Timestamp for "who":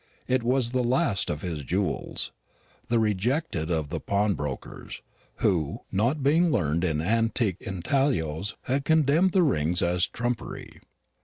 5.35-5.81